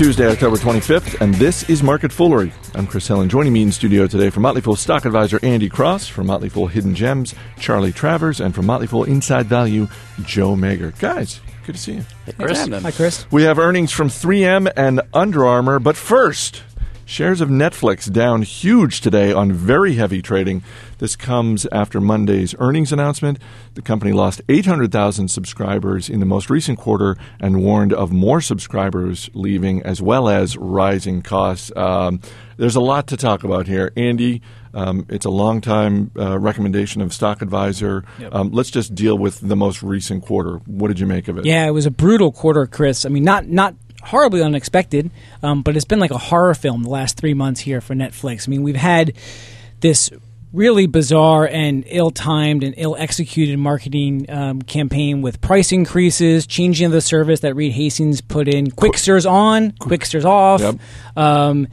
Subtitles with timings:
[0.00, 2.50] Tuesday, October 25th, and this is Market Foolery.
[2.74, 3.26] I'm Chris Hill.
[3.26, 6.68] joining me in studio today from Motley Fool stock advisor Andy Cross, from Motley Fool
[6.68, 9.88] Hidden Gems, Charlie Travers, and from Motley Fool Inside Value,
[10.22, 10.98] Joe Magyer.
[10.98, 12.04] Guys, good to see you.
[12.24, 12.66] Hey, Chris.
[12.66, 13.30] Hi, Chris.
[13.30, 16.62] We have earnings from 3M and Under Armour, but first,
[17.10, 20.62] shares of Netflix down huge today on very heavy trading.
[20.98, 23.40] This comes after Monday's earnings announcement.
[23.74, 29.28] The company lost 800,000 subscribers in the most recent quarter and warned of more subscribers
[29.34, 31.72] leaving as well as rising costs.
[31.74, 32.20] Um,
[32.58, 33.92] there's a lot to talk about here.
[33.96, 34.40] Andy,
[34.72, 38.04] um, it's a long time uh, recommendation of Stock Advisor.
[38.20, 38.34] Yep.
[38.34, 40.58] Um, let's just deal with the most recent quarter.
[40.66, 41.44] What did you make of it?
[41.44, 43.04] Yeah, it was a brutal quarter, Chris.
[43.04, 45.10] I mean, not not horribly unexpected,
[45.42, 48.46] um, but it's been like a horror film the last three months here for Netflix.
[48.46, 49.12] I mean, we've had
[49.80, 50.10] this
[50.52, 57.00] really bizarre and ill-timed and ill-executed marketing um, campaign with price increases, changing of the
[57.00, 60.60] service that Reed Hastings put in, Qwiksters on, Qwiksters off.
[60.60, 60.76] Yep.
[61.16, 61.68] Um,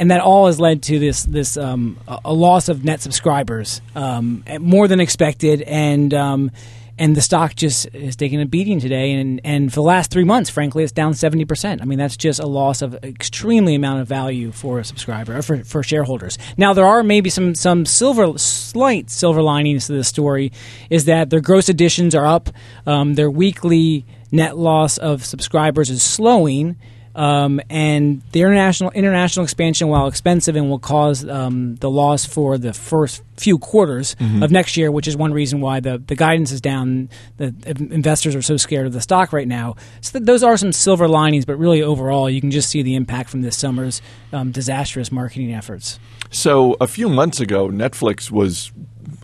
[0.00, 3.80] and that all has led to this this um, a a loss of net subscribers,
[3.94, 6.50] um, more than expected, and um,
[6.98, 9.12] and the stock just is taking a beating today.
[9.12, 11.82] And and for the last three months, frankly, it's down seventy percent.
[11.82, 15.42] I mean, that's just a loss of extremely amount of value for a subscriber or
[15.42, 16.38] for, for shareholders.
[16.56, 20.52] Now there are maybe some some silver slight silver linings to this story,
[20.90, 22.50] is that their gross additions are up,
[22.86, 26.76] um, their weekly net loss of subscribers is slowing.
[27.14, 32.58] Um, and the international international expansion, while expensive and will cause um, the loss for
[32.58, 36.52] the first few quarters of next year, which is one reason why the, the guidance
[36.52, 37.08] is down.
[37.36, 37.54] The
[37.90, 39.76] investors are so scared of the stock right now.
[40.00, 42.94] So th- those are some silver linings, but really overall, you can just see the
[42.94, 45.98] impact from this summer's um, disastrous marketing efforts.
[46.30, 48.72] So a few months ago, Netflix was,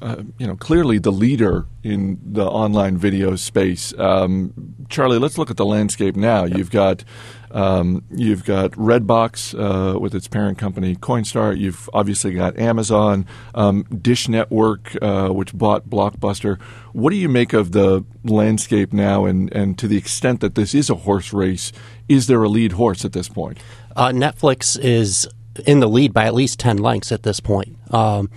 [0.03, 3.93] uh, you know, clearly the leader in the online video space.
[3.99, 4.53] Um,
[4.89, 6.45] Charlie, let's look at the landscape now.
[6.45, 7.05] You've got
[7.51, 11.57] um, you've got Redbox uh, with its parent company Coinstar.
[11.59, 16.61] You've obviously got Amazon, um, Dish Network, uh, which bought Blockbuster.
[16.93, 19.25] What do you make of the landscape now?
[19.25, 21.73] And, and to the extent that this is a horse race,
[22.09, 23.59] is there a lead horse at this point?
[23.97, 25.29] Uh, Netflix is
[25.67, 27.77] in the lead by at least 10 lengths at this point.
[27.93, 28.31] Um,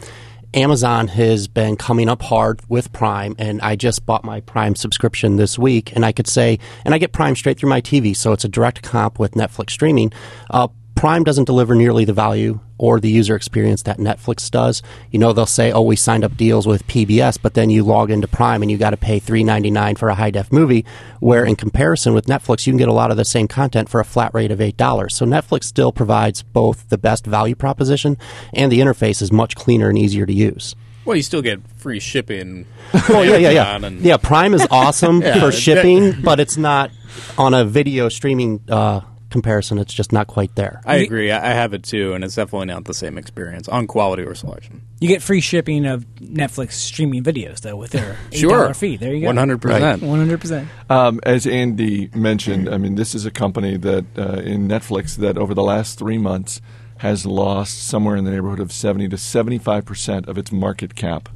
[0.53, 5.37] Amazon has been coming up hard with Prime, and I just bought my Prime subscription
[5.37, 8.33] this week, and I could say, and I get Prime straight through my TV, so
[8.33, 10.13] it's a direct comp with Netflix streaming.
[10.51, 10.67] Uh,
[11.03, 14.81] Prime doesn't deliver nearly the value or the user experience that Netflix does.
[15.11, 18.09] You know, they'll say, "Oh, we signed up deals with PBS," but then you log
[18.09, 20.85] into Prime and you got to pay three ninety nine for a high def movie.
[21.19, 23.99] Where in comparison with Netflix, you can get a lot of the same content for
[23.99, 25.13] a flat rate of eight dollars.
[25.13, 28.17] So Netflix still provides both the best value proposition
[28.53, 30.73] and the interface is much cleaner and easier to use.
[31.03, 32.65] Well, you still get free shipping.
[33.09, 33.75] Well, yeah, yeah, yeah.
[33.83, 36.91] And- Yeah, Prime is awesome Yeah, for shipping, but it's not
[37.37, 39.01] on a video streaming uh,
[39.33, 39.77] comparison.
[39.77, 40.81] It's just not quite there.
[40.85, 41.29] I agree.
[41.29, 44.33] I I have it too, and it's definitely not the same experience on quality or
[44.35, 44.81] selection.
[45.01, 48.95] You get free shipping of Netflix streaming videos, though, with their $8 Sure, fee.
[48.95, 49.27] There you go.
[49.27, 50.01] One hundred percent.
[50.01, 50.67] 100%.
[50.89, 55.37] Um, as Andy mentioned, I mean, this is a company that uh, in Netflix that
[55.37, 56.61] over the last three months
[56.99, 61.27] has lost somewhere in the neighborhood of 70 to 75 percent of its market cap.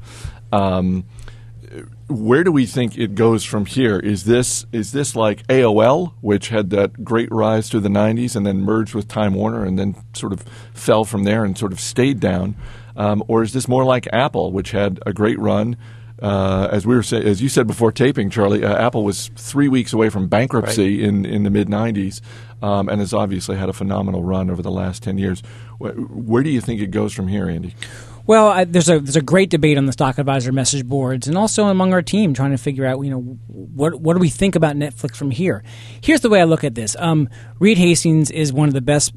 [0.53, 1.03] Um,
[2.07, 3.99] where do we think it goes from here?
[3.99, 8.45] Is this is this like AOL, which had that great rise through the '90s and
[8.45, 11.79] then merged with Time Warner and then sort of fell from there and sort of
[11.79, 12.55] stayed down,
[12.95, 15.77] um, or is this more like Apple, which had a great run?
[16.21, 19.67] Uh, as we were say, as you said before taping, Charlie, uh, Apple was three
[19.67, 22.21] weeks away from bankruptcy in, in the mid '90s,
[22.63, 25.43] um, and has obviously had a phenomenal run over the last ten years.
[25.77, 27.75] Where, where do you think it goes from here, Andy?
[28.27, 31.37] Well, I, there's a there's a great debate on the stock advisor message boards, and
[31.37, 34.55] also among our team, trying to figure out, you know, what what do we think
[34.55, 35.63] about Netflix from here?
[36.01, 36.97] Here's the way I look at this.
[36.99, 37.29] Um,
[37.59, 39.13] Reed Hastings is one of the best.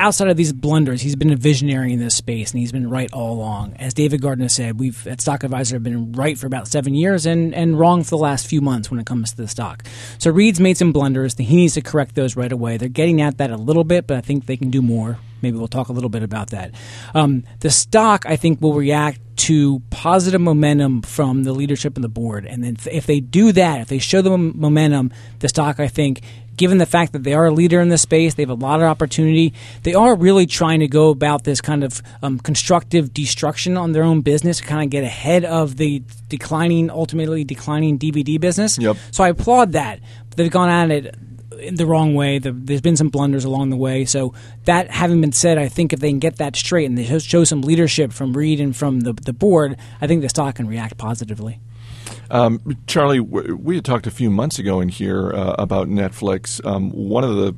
[0.00, 3.12] Outside of these blunders, he's been a visionary in this space, and he's been right
[3.12, 3.76] all along.
[3.76, 7.26] As David Gardner said, we've at Stock Advisor have been right for about seven years,
[7.26, 9.84] and and wrong for the last few months when it comes to the stock.
[10.16, 11.36] So Reed's made some blunders.
[11.36, 12.78] He needs to correct those right away.
[12.78, 15.18] They're getting at that a little bit, but I think they can do more.
[15.42, 16.72] Maybe we'll talk a little bit about that.
[17.14, 22.08] Um, the stock, I think, will react to positive momentum from the leadership and the
[22.08, 22.46] board.
[22.46, 26.22] And then if they do that, if they show the momentum, the stock, I think,
[26.56, 28.80] given the fact that they are a leader in this space, they have a lot
[28.80, 29.52] of opportunity.
[29.82, 34.02] They are really trying to go about this kind of um, constructive destruction on their
[34.02, 38.78] own business, to kind of get ahead of the declining, ultimately declining DVD business.
[38.78, 38.96] Yep.
[39.10, 40.00] So I applaud that.
[40.36, 41.14] They've gone at it
[41.58, 42.38] in the wrong way.
[42.38, 44.04] The, there's been some blunders along the way.
[44.04, 44.34] So
[44.64, 47.44] that having been said, I think if they can get that straight and they show-
[47.44, 50.96] some leadership from Reed and from the, the board, I think the stock can react
[50.96, 51.60] positively.
[52.30, 56.64] Um, Charlie, we had talked a few months ago in here uh, about Netflix.
[56.64, 57.54] Um, one of the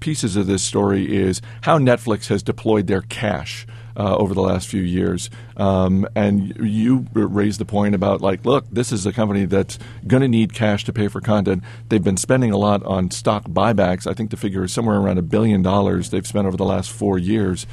[0.00, 3.66] pieces of this story is how Netflix has deployed their cash.
[3.98, 8.66] Uh, over the last few years, um, and you raised the point about like, look,
[8.70, 11.64] this is a company that's going to need cash to pay for content.
[11.88, 14.06] They've been spending a lot on stock buybacks.
[14.06, 16.90] I think the figure is somewhere around a billion dollars they've spent over the last
[16.90, 17.66] four years.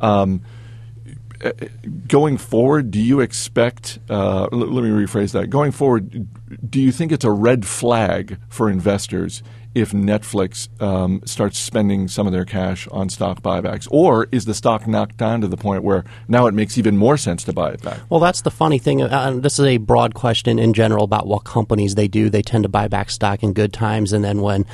[0.00, 0.40] Um,
[2.08, 3.98] going forward, do you expect?
[4.08, 5.48] Uh, let me rephrase that.
[5.48, 6.26] Going forward,
[6.68, 9.42] do you think it's a red flag for investors
[9.76, 14.54] if Netflix um, starts spending some of their cash on stock buybacks, or is the
[14.54, 17.72] stock knocked down to the point where now it makes even more sense to buy
[17.72, 18.00] it back?
[18.08, 19.02] Well, that's the funny thing.
[19.02, 22.30] Uh, this is a broad question in general about what companies they do.
[22.30, 24.64] They tend to buy back stock in good times, and then when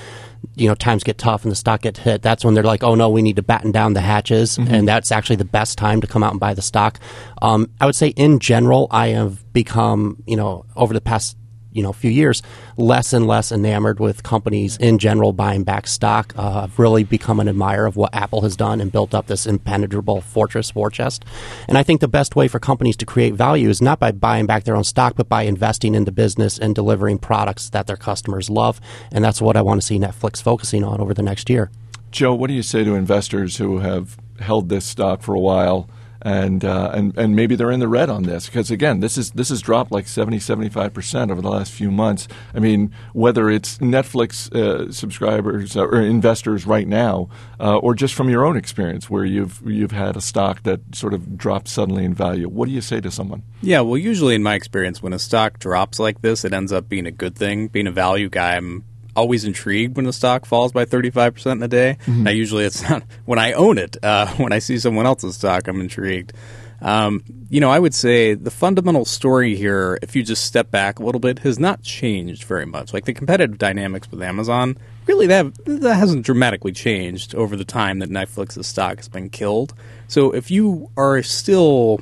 [0.54, 2.94] you know times get tough and the stock gets hit, that's when they're like, "Oh
[2.94, 4.72] no, we need to batten down the hatches," mm-hmm.
[4.72, 7.00] and that's actually the best time to come out and buy the stock.
[7.40, 11.36] Um, I would say, in general, I have become, you know, over the past
[11.72, 12.42] you know a few years
[12.76, 16.32] less and less enamored with companies in general buying back stock.
[16.36, 19.46] Uh, I've really become an admirer of what Apple has done and built up this
[19.46, 21.24] impenetrable fortress war chest.
[21.68, 24.46] And I think the best way for companies to create value is not by buying
[24.46, 27.96] back their own stock, but by investing in the business and delivering products that their
[27.96, 28.80] customers love.
[29.10, 31.70] And that's what I want to see Netflix focusing on over the next year.
[32.10, 35.88] Joe, what do you say to investors who have held this stock for a while?
[36.24, 39.32] And uh, and and maybe they're in the red on this because again this is
[39.32, 42.28] this has dropped like 70 75 percent over the last few months.
[42.54, 47.28] I mean whether it's netflix uh, subscribers or investors right now
[47.60, 51.14] uh, or just from your own experience where you've you've had a stock that sort
[51.14, 53.42] of dropped suddenly in value what do you say to someone?
[53.60, 56.88] Yeah well usually in my experience when a stock drops like this it ends up
[56.88, 58.56] being a good thing being a value guy.
[58.56, 61.98] I'm always intrigued when the stock falls by 35% in a day.
[62.06, 62.22] Mm-hmm.
[62.24, 63.96] Now, usually it's not when I own it.
[64.02, 66.32] Uh, when I see someone else's stock, I'm intrigued.
[66.80, 70.98] Um, you know, I would say the fundamental story here, if you just step back
[70.98, 72.92] a little bit, has not changed very much.
[72.92, 74.76] Like the competitive dynamics with Amazon,
[75.06, 79.74] really that that hasn't dramatically changed over the time that Netflix's stock has been killed.
[80.08, 82.00] So if you are still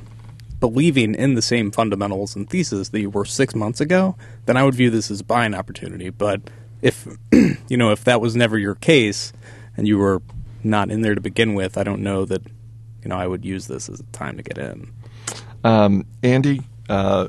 [0.59, 4.15] believing in the same fundamentals and thesis that you were six months ago,
[4.45, 6.09] then I would view this as a buying opportunity.
[6.09, 6.41] But
[6.81, 7.07] if
[7.69, 9.33] you know if that was never your case
[9.77, 10.21] and you were
[10.63, 12.43] not in there to begin with, I don't know that
[13.03, 14.91] you know I would use this as a time to get in.
[15.63, 17.27] Um, Andy, uh,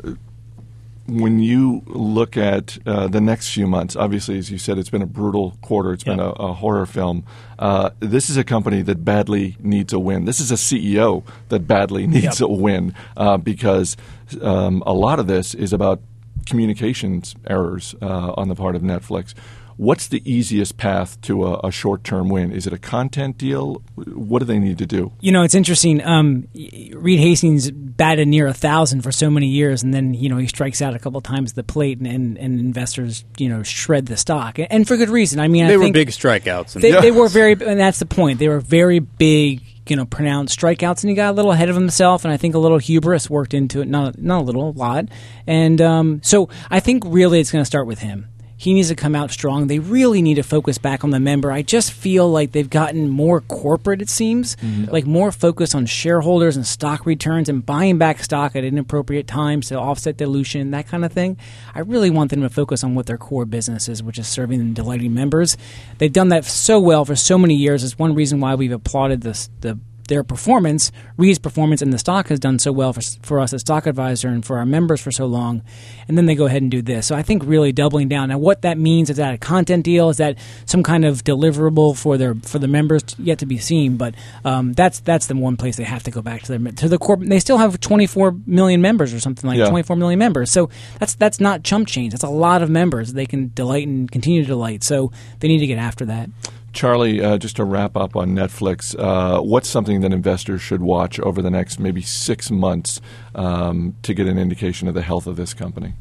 [1.06, 5.02] when you look at uh, the next few months, obviously, as you said, it's been
[5.02, 5.92] a brutal quarter.
[5.92, 6.16] It's yep.
[6.16, 7.24] been a, a, horror film.
[7.58, 10.24] Uh, this is a company that badly needs a win.
[10.24, 12.48] This is a CEO that badly needs yep.
[12.48, 13.96] a win uh, because
[14.40, 16.00] um, a lot of this is about
[16.46, 19.34] communications errors uh, on the part of Netflix.
[19.76, 22.52] What's the easiest path to a, a short term win?
[22.52, 23.82] Is it a content deal?
[23.96, 25.12] What do they need to do?
[25.20, 26.04] You know, it's interesting.
[26.06, 30.36] Um, Reed Hastings batted near a thousand for so many years, and then you know
[30.36, 34.06] he strikes out a couple times the plate, and, and, and, investors you know shred
[34.06, 35.40] the stock, and for good reason.
[35.40, 36.74] I mean, they I were big strikeouts.
[36.74, 38.38] They, they were very, and that's the point.
[38.38, 41.76] They were very big you know pronounced strikeouts, and he got a little ahead of
[41.76, 43.88] himself, and I think a little hubris worked into it.
[43.88, 45.06] Not not a little, a lot.
[45.46, 48.28] And um, so I think really it's going to start with him.
[48.62, 49.66] He needs to come out strong.
[49.66, 51.50] They really need to focus back on the member.
[51.50, 54.84] I just feel like they've gotten more corporate, it seems, mm-hmm.
[54.84, 59.66] like more focus on shareholders and stock returns and buying back stock at inappropriate times
[59.70, 61.38] to offset dilution, that kind of thing.
[61.74, 64.60] I really want them to focus on what their core business is, which is serving
[64.60, 65.56] and delighting members.
[65.98, 67.82] They've done that so well for so many years.
[67.82, 69.76] It's one reason why we've applauded this, the
[70.08, 73.60] their performance, Reed's performance in the stock has done so well for, for us as
[73.60, 75.62] Stock Advisor and for our members for so long.
[76.08, 77.06] And then they go ahead and do this.
[77.06, 78.28] So I think really doubling down.
[78.28, 80.08] Now, what that means is that a content deal?
[80.08, 83.96] Is that some kind of deliverable for their for the members yet to be seen?
[83.96, 86.88] But um, that's that's the one place they have to go back to their to
[86.88, 87.20] the corp.
[87.20, 89.68] They still have 24 million members or something like yeah.
[89.68, 90.50] 24 million members.
[90.50, 92.12] So that's that's not chump change.
[92.12, 94.82] That's a lot of members they can delight and continue to delight.
[94.82, 96.30] So they need to get after that.
[96.72, 101.20] Charlie, uh, just to wrap up on Netflix, uh, what's something that investors should watch
[101.20, 103.00] over the next maybe six months
[103.34, 105.94] um, to get an indication of the health of this company?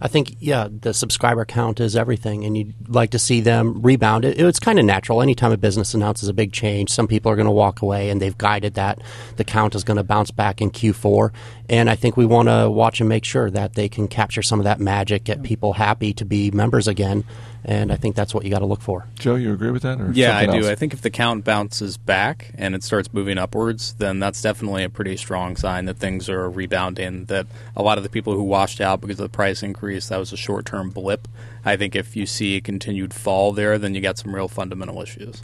[0.00, 4.24] I think, yeah, the subscriber count is everything, and you'd like to see them rebound.
[4.24, 5.22] It, it's kind of natural.
[5.22, 8.22] Anytime a business announces a big change, some people are going to walk away, and
[8.22, 9.00] they've guided that
[9.36, 11.32] the count is going to bounce back in Q4.
[11.68, 14.60] And I think we want to watch and make sure that they can capture some
[14.60, 17.24] of that magic, get people happy to be members again,
[17.68, 19.06] and I think that's what you got to look for.
[19.18, 19.98] Joe, you agree with that?
[20.14, 20.56] yeah, I do.
[20.56, 20.66] Else?
[20.68, 24.84] I think if the count bounces back and it starts moving upwards, then that's definitely
[24.84, 27.26] a pretty strong sign that things are rebounding.
[27.26, 27.46] That
[27.76, 30.32] a lot of the people who washed out because of the price increase, that was
[30.32, 31.28] a short term blip.
[31.62, 35.02] I think if you see a continued fall there, then you got some real fundamental
[35.02, 35.42] issues.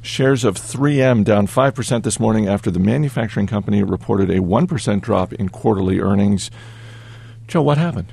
[0.00, 5.32] Shares of 3M down 5% this morning after the manufacturing company reported a 1% drop
[5.32, 6.52] in quarterly earnings.
[7.48, 8.12] Joe, what happened?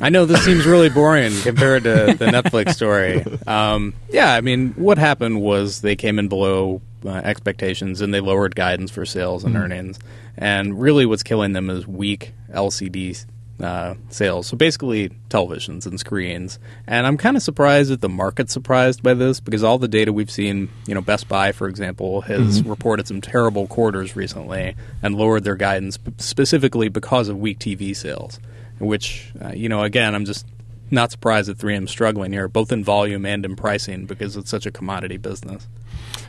[0.00, 3.24] I know this seems really boring compared to the Netflix story.
[3.46, 8.20] Um, yeah, I mean, what happened was they came in below uh, expectations and they
[8.20, 9.98] lowered guidance for sales and earnings.
[10.36, 13.24] And really, what's killing them is weak LCD
[13.60, 14.46] uh, sales.
[14.46, 16.58] So basically, televisions and screens.
[16.86, 20.12] And I'm kind of surprised that the market's surprised by this because all the data
[20.12, 25.14] we've seen, you know, Best Buy, for example, has reported some terrible quarters recently and
[25.14, 28.38] lowered their guidance specifically because of weak TV sales.
[28.78, 30.46] Which, uh, you know, again, I'm just
[30.90, 34.66] not surprised that 3M's struggling here, both in volume and in pricing because it's such
[34.66, 35.66] a commodity business.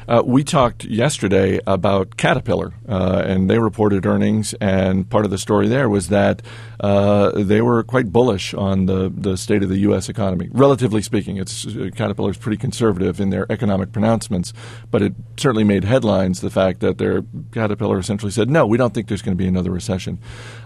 [0.07, 4.53] Uh, we talked yesterday about Caterpillar, uh, and they reported earnings.
[4.61, 6.41] And part of the story there was that
[6.79, 10.07] uh, they were quite bullish on the, the state of the U.S.
[10.07, 10.47] economy.
[10.53, 14.53] Relatively speaking, it's uh, Caterpillar's pretty conservative in their economic pronouncements,
[14.91, 16.39] but it certainly made headlines.
[16.39, 19.47] The fact that their Caterpillar essentially said, "No, we don't think there's going to be
[19.47, 20.19] another recession."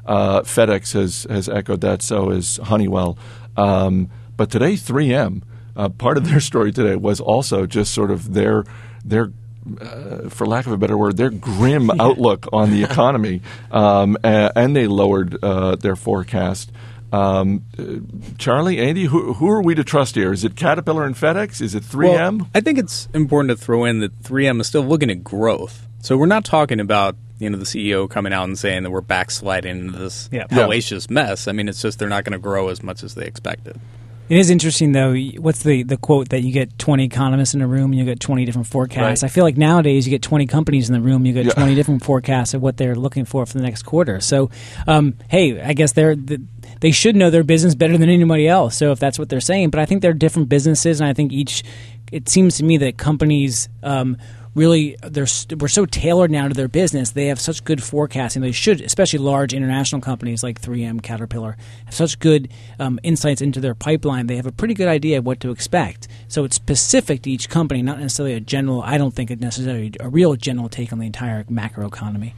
[0.05, 2.03] Uh, FedEx has has echoed that.
[2.03, 3.17] So has Honeywell.
[3.58, 5.41] Um, but today, 3M.
[5.75, 8.65] Uh, part of their story today was also just sort of their
[9.05, 9.31] their
[9.79, 13.41] uh, for lack of a better word, their grim outlook on the economy,
[13.72, 16.72] um, a- and they lowered uh, their forecast.
[17.13, 17.84] Um, uh,
[18.38, 20.31] Charlie, Andy, who, who are we to trust here?
[20.34, 21.62] Is it Caterpillar and FedEx?
[21.62, 22.39] Is it 3M?
[22.39, 25.88] Well, I think it's important to throw in that 3M is still looking at growth.
[26.00, 29.01] So we're not talking about you know the CEO coming out and saying that we're
[29.01, 30.45] backsliding into this Yeah.
[30.51, 30.57] Yeah.
[30.60, 31.48] hellacious mess.
[31.48, 33.79] I mean, it's just they're not going to grow as much as they expected.
[34.29, 35.13] It is interesting though.
[35.39, 38.21] What's the the quote that you get twenty economists in a room and you get
[38.21, 39.24] twenty different forecasts?
[39.24, 39.29] Right.
[39.29, 41.51] I feel like nowadays you get twenty companies in the room, you get Yeah.
[41.51, 44.21] twenty different forecasts of what they're looking for for the next quarter.
[44.21, 44.50] So,
[44.88, 46.15] um, hey, I guess they're.
[46.15, 46.39] The,
[46.79, 48.75] they should know their business better than anybody else.
[48.77, 51.33] So if that's what they're saying, but I think they're different businesses, and I think
[51.33, 51.63] each.
[52.12, 54.17] It seems to me that companies um,
[54.53, 55.27] really they're
[55.58, 57.12] we're so tailored now to their business.
[57.12, 58.41] They have such good forecasting.
[58.41, 63.60] They should, especially large international companies like 3M, Caterpillar, have such good um, insights into
[63.60, 64.27] their pipeline.
[64.27, 66.08] They have a pretty good idea of what to expect.
[66.27, 68.81] So it's specific to each company, not necessarily a general.
[68.81, 72.34] I don't think it necessarily a real general take on the entire macro economy.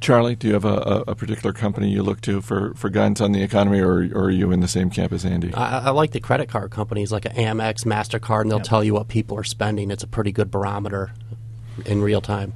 [0.00, 3.20] Charlie, do you have a, a, a particular company you look to for, for guidance
[3.20, 5.52] on the economy, or, or are you in the same camp as Andy?
[5.52, 9.08] I, I like the credit card companies like Amex, Mastercard, and they'll tell you what
[9.08, 9.90] people are spending.
[9.90, 11.12] It's a pretty good barometer
[11.86, 12.52] in real time.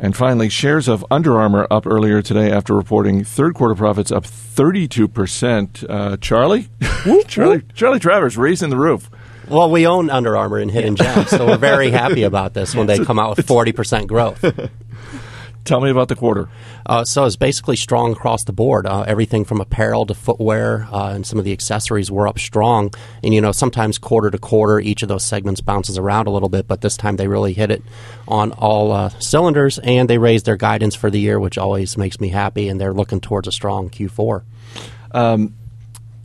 [0.00, 4.24] And finally, shares of Under Armour up earlier today after reporting third quarter profits up
[4.24, 5.84] 32%.
[5.88, 6.68] Uh, Charlie?
[7.26, 9.10] Charlie, Charlie Travers raising the roof.
[9.48, 12.86] Well, we own Under Armour and Hidden Gems, so we're very happy about this when
[12.86, 14.44] they come out with 40% growth.
[15.68, 16.48] Tell me about the quarter.
[16.86, 18.86] Uh, so it's basically strong across the board.
[18.86, 22.90] Uh, everything from apparel to footwear uh, and some of the accessories were up strong.
[23.22, 26.48] And you know, sometimes quarter to quarter, each of those segments bounces around a little
[26.48, 27.82] bit, but this time they really hit it
[28.26, 29.78] on all uh, cylinders.
[29.80, 32.70] And they raised their guidance for the year, which always makes me happy.
[32.70, 34.44] And they're looking towards a strong Q4.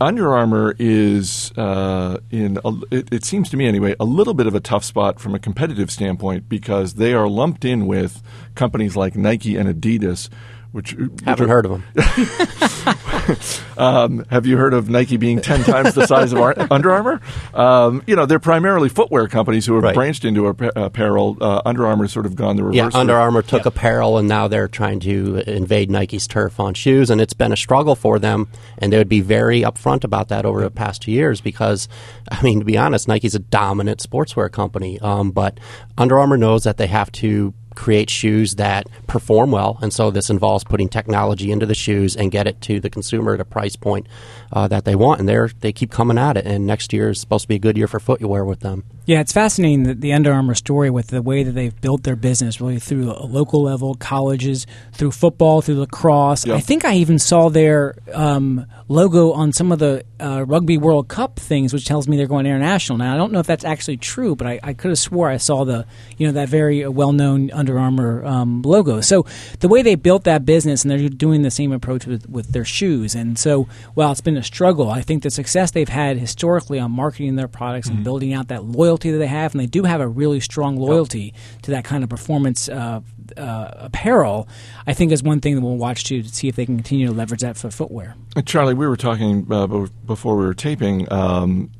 [0.00, 4.46] Under Armour is uh, in, a, it, it seems to me anyway, a little bit
[4.46, 8.22] of a tough spot from a competitive standpoint because they are lumped in with
[8.54, 10.28] companies like Nike and Adidas,
[10.72, 11.84] which which Haven't are- heard of them.
[13.76, 17.20] Um, have you heard of Nike being ten times the size of Ar- Under Armour?
[17.52, 19.94] Um, you know, they're primarily footwear companies who have Right.
[19.96, 21.36] branched into apparel.
[21.40, 22.76] Uh, Under Armour's sort of gone the reverse.
[22.76, 23.14] Yeah, Under.
[23.16, 27.32] Armour took apparel, and now they're trying to invade Nike's turf on shoes, and it's
[27.34, 28.46] been a struggle for them.
[28.78, 31.88] And they would be very upfront about that over the past two years because,
[32.30, 35.58] I mean, to be honest, Nike's a dominant sportswear company, um, but
[35.98, 40.30] Under Armour knows that they have to create shoes that perform well, and so this
[40.30, 43.76] involves putting technology into the shoes and get it to the consumer at a price
[43.76, 44.06] point
[44.52, 45.20] uh, that they want.
[45.20, 46.46] And they are they keep coming at it.
[46.46, 48.84] And next year is supposed to be a good year for footwear with them.
[49.06, 52.16] Yeah, it's fascinating that the Under Armour story with the way that they've built their
[52.16, 56.46] business, really through a local level, colleges, through football, through lacrosse.
[56.46, 56.54] Yeah.
[56.54, 61.08] I think I even saw their um, logo on some of the uh, Rugby World
[61.08, 62.96] Cup things, which tells me they're going international.
[62.96, 65.36] Now, I don't know if that's actually true, but I, I could have swore I
[65.36, 69.00] saw the, you know, that very uh, well-known Under Armour um, logo.
[69.00, 69.24] So
[69.60, 72.64] the way they built that business, and they're doing the same approach with, with their
[72.64, 73.14] shoes.
[73.14, 76.90] And so, while it's been a struggle, I think the success they've had historically on
[76.90, 80.02] marketing their products and building out that loyalty that they have, and they do have
[80.02, 83.00] a really strong loyalty to that kind of performance uh,
[83.38, 84.46] uh, apparel,
[84.86, 87.06] I think is one thing that we'll watch to, to see if they can continue
[87.06, 88.14] to leverage that for footwear.
[88.36, 89.66] Uh, Charlie, we were talking uh,
[90.06, 91.10] before we were taping.
[91.10, 91.70] Um,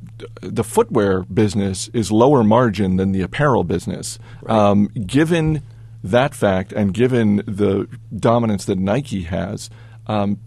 [0.40, 4.18] the footwear business is lower margin than the apparel business.
[4.46, 5.62] Um, given
[6.04, 9.70] that fact, and given the dominance that Nike has,
[10.06, 10.38] um,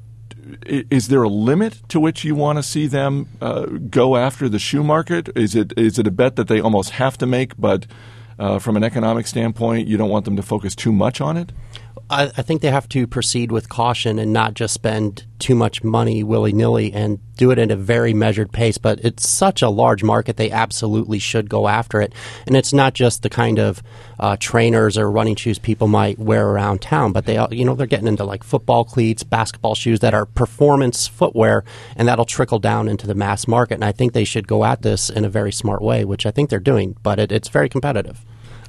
[0.63, 4.59] is there a limit to which you want to see them uh, go after the
[4.59, 5.29] shoe market?
[5.35, 7.87] Is it is it a bet that they almost have to make, but
[8.37, 11.51] uh, from an economic standpoint, you don't want them to focus too much on it?
[12.09, 15.83] I, I think they have to proceed with caution and not just spend too much
[15.83, 18.77] money willy nilly and do it at a very measured pace.
[18.77, 22.13] But it's such a large market; they absolutely should go after it.
[22.45, 23.83] And it's not just the kind of
[24.19, 27.87] uh, trainers or running shoes people might wear around town, but they, you know, they're
[27.87, 31.63] getting into like football cleats, basketball shoes that are performance footwear,
[31.95, 33.75] and that'll trickle down into the mass market.
[33.75, 36.31] And I think they should go at this in a very smart way, which I
[36.31, 36.95] think they're doing.
[37.03, 38.23] But it, it's very competitive.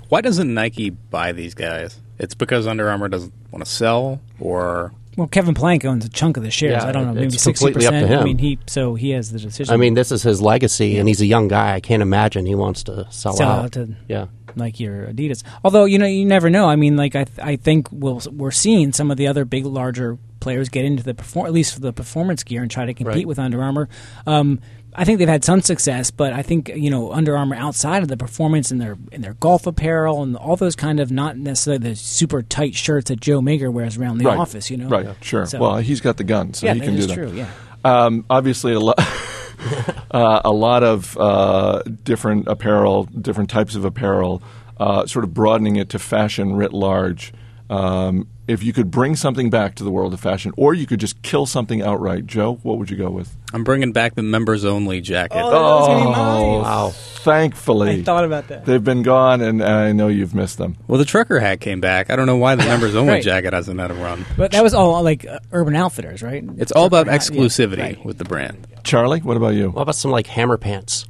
[0.08, 1.98] Why doesn't Nike buy these guys?
[2.18, 6.36] It's because Under Armour doesn't want to sell, or Well, Kevin Plank owns a chunk
[6.36, 6.82] of the shares.
[6.82, 8.20] Yeah, I don't know, maybe it's sixty completely up to percent.
[8.20, 9.72] I mean, he so he has the decision.
[9.72, 11.74] I mean, this is his legacy, and he's a young guy.
[11.74, 13.64] I can't imagine he wants to sell, Sell out.
[13.66, 14.26] out to- yeah.
[14.56, 15.42] like your Adidas.
[15.62, 16.68] Although you know, you never know.
[16.68, 19.64] I mean, like I, th- I think we'll, we're seeing some of the other big,
[19.66, 22.94] larger players get into the perform at least for the performance gear and try to
[22.94, 23.26] compete Right.
[23.26, 23.88] with Under Armour.
[24.26, 24.60] Um,
[24.94, 28.08] I think they've had some success, but I think you know Under Armour outside of
[28.08, 31.90] the performance in their in their golf apparel and all those kind of not necessarily
[31.90, 34.38] the super tight shirts that Joe Magyer wears around the right.
[34.38, 34.70] office.
[34.70, 35.08] You know, Right.
[35.20, 35.46] Sure.
[35.46, 37.14] So- well, he's got the gun, so yeah, he can do is that.
[37.14, 37.32] true.
[37.32, 37.50] Yeah.
[37.84, 38.98] Um, obviously, a lot,
[40.10, 44.42] uh, a lot of uh, different apparel, different types of apparel,
[44.78, 47.32] uh, sort of broadening it to fashion writ large.
[47.70, 51.00] Um, if you could bring something back to the world of fashion, or you could
[51.00, 53.36] just kill something outright, Joe, what would you go with?
[53.52, 55.36] I'm bringing back the members only jacket.
[55.38, 56.88] Oh, Wow.
[56.90, 58.64] Thankfully, I thought about that.
[58.64, 60.76] they've been gone, and I know you've missed them.
[60.86, 62.08] Well, the trucker hat came back.
[62.08, 63.22] I don't know why the members only Right.
[63.22, 64.24] jacket hasn't had a run.
[64.38, 66.42] But that was all like uh, Urban Outfitters, right?
[66.56, 68.04] It's all about Yeah, exclusivity right.
[68.04, 68.66] with the brand.
[68.82, 69.70] Charlie, what about you?
[69.70, 71.04] What about some like hammer pants?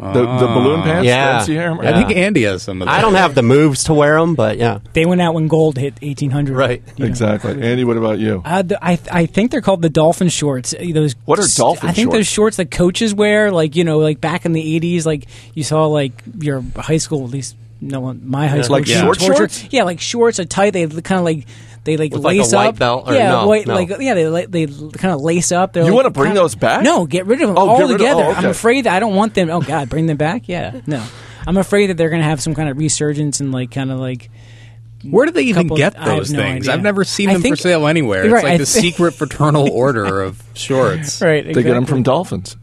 [0.00, 1.06] The, the balloon pants?
[1.06, 1.32] Yeah.
[1.32, 1.84] The MC Hammer?
[1.84, 2.98] I think Andy has some of that.
[2.98, 4.78] I don't have the moves to wear them, but yeah.
[4.94, 6.56] They went out when gold hit eighteen hundred.
[6.56, 6.82] Right.
[6.96, 7.08] you know.
[7.08, 7.60] Exactly.
[7.62, 8.42] Andy, what about you?
[8.44, 10.74] Uh, the, I I think they're called the dolphin shorts.
[10.74, 12.16] Uh, Those What are dolphin I think shorts?
[12.18, 15.62] those shorts that coaches wear, like you know, like back in the eighties, like you
[15.62, 19.20] saw like your high school, at least no one, my high school, Like was short
[19.20, 19.64] shorts?
[19.70, 20.70] Yeah, like shorts are tight.
[20.72, 21.46] They kind of like
[21.84, 22.78] they like With, like, a lace white up.
[22.78, 23.74] belt or yeah, no, white, no.
[23.74, 25.72] like yeah, they la- they kind of lace up.
[25.72, 26.82] They're You like wanna bring kinda- those back?
[26.84, 28.22] No, get rid of them Oh, get rid of- altogether.
[28.24, 28.38] oh, okay.
[28.38, 29.48] I'm afraid that I don't want them.
[29.50, 30.48] Oh God, bring them back.
[30.48, 31.02] Yeah, no,
[31.46, 33.98] I'm afraid that they're going to have some kind of resurgence and like kind of
[33.98, 34.30] like.
[35.02, 36.66] Where do they even couple- get I have those no things?
[36.68, 36.74] idea.
[36.76, 38.26] I've never seen I them think- for sale anywhere.
[38.26, 41.22] You're It's right, like I the think- secret fraternal order of shorts.
[41.22, 42.58] Right, They get them from Dolphins.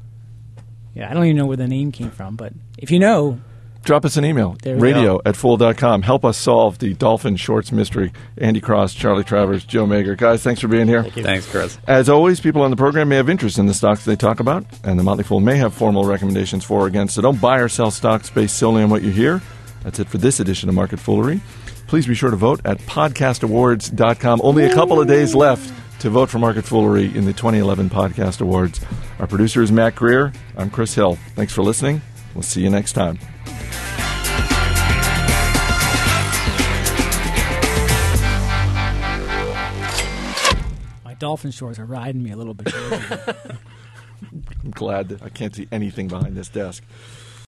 [0.93, 3.39] Yeah, I don't even know where the name came from, but if you know,
[3.87, 6.01] Drop us an email, radio at fool.com.
[6.01, 8.11] Help us solve the Dolphin Shorts mystery.
[8.37, 10.17] Andy Cross, Charlie Travers, Joe Magyer.
[10.17, 11.05] Guys, thanks for being here.
[11.05, 11.77] Thanks, Chris.
[11.87, 14.65] As always, people on the program may have interest in the stocks they talk about,
[14.83, 17.15] and the Motley Fool may have formal recommendations for or against.
[17.15, 19.41] So don't buy or sell stocks based solely on what you hear.
[19.83, 21.39] That's it for this edition of Market Foolery.
[21.87, 24.41] Please be sure to vote at podcastawards.com.
[24.43, 28.41] Only a couple of days left to vote for Market Foolery in the 2011 Podcast
[28.41, 28.81] Awards.
[29.19, 30.33] Our producer is Matt Greer.
[30.57, 31.15] I'm Chris Hill.
[31.35, 32.01] Thanks for listening.
[32.35, 33.17] We'll see you next time.
[41.19, 42.73] Dolphin shorts are riding me a little bit.
[44.63, 46.83] I'm glad that I can't see anything behind this desk.